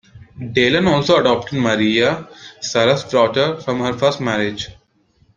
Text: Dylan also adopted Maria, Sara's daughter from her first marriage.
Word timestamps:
Dylan 0.53 0.87
also 0.91 1.17
adopted 1.19 1.59
Maria, 1.59 2.27
Sara's 2.59 3.03
daughter 3.03 3.57
from 3.61 3.81
her 3.81 3.93
first 3.93 4.19
marriage. 4.19 4.69